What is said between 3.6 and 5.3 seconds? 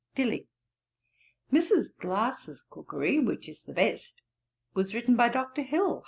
the best, was written by